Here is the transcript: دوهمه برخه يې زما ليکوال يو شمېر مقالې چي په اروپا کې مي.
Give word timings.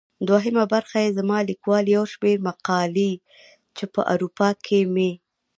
دوهمه 0.27 0.63
برخه 0.73 0.97
يې 1.03 1.15
زما 1.19 1.37
ليکوال 1.49 1.85
يو 1.95 2.03
شمېر 2.13 2.37
مقالې 2.47 3.11
چي 3.75 3.85
په 3.93 4.01
اروپا 4.13 4.49
کې 4.65 4.79
مي. 4.93 5.11